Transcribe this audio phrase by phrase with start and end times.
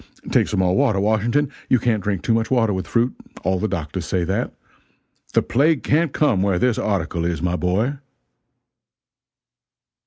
[0.31, 3.13] Take some more water, Washington you can't drink too much water with fruit
[3.43, 4.51] all the doctors say that.
[5.35, 7.99] The plague can't come where this article is, my boy!"